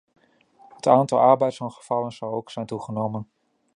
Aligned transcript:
Het 0.75 0.87
aantal 0.87 1.19
arbeidsongevallen 1.19 2.11
zou 2.11 2.33
ook 2.33 2.49
zijn 2.51 2.65
toegenomen. 2.65 3.29